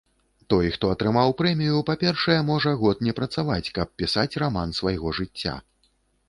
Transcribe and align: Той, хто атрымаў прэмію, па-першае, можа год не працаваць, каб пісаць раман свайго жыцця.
Той, 0.51 0.65
хто 0.77 0.85
атрымаў 0.93 1.33
прэмію, 1.41 1.81
па-першае, 1.89 2.37
можа 2.47 2.73
год 2.81 3.05
не 3.09 3.13
працаваць, 3.19 3.71
каб 3.77 3.93
пісаць 4.01 4.33
раман 4.45 4.75
свайго 4.81 5.07
жыцця. 5.21 5.55